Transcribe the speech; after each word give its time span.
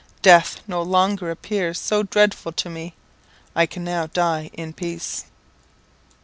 Death 0.23 0.61
no 0.67 0.81
longer 0.81 1.29
appears 1.29 1.77
so 1.79 2.01
dreadful 2.01 2.51
to 2.53 2.71
me. 2.71 2.95
I 3.55 3.67
can 3.67 3.83
now 3.83 4.07
die 4.07 4.49
in 4.53 4.73
peace." 4.73 5.25